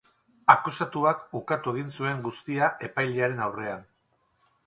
Akusatuak 0.51 1.19
ukatu 1.39 1.75
egin 1.77 1.93
zuen 1.97 2.25
guztia 2.25 2.69
epailearen 2.89 3.45
aurrean. 3.49 3.85